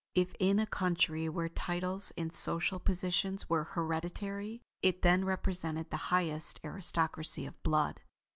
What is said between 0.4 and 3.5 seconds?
a country where titles and social positions